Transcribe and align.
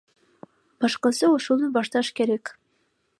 Башкысы 0.85 1.29
ошону 1.35 1.71
башташ 1.77 2.13
керек. 2.21 2.55